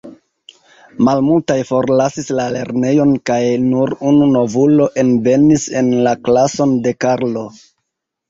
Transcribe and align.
Malmultaj 1.07 1.57
forlasis 1.71 2.31
la 2.39 2.45
lernejon 2.55 3.11
kaj 3.31 3.37
nur 3.67 3.93
unu 4.13 4.29
novulo 4.37 4.87
envenis 5.03 5.69
en 5.83 5.91
la 6.09 6.15
klason 6.29 6.73
de 6.89 6.95
Karlo. 7.05 7.45